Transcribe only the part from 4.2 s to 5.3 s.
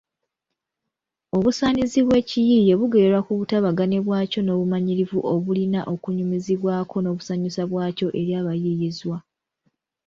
n’obumanyirivu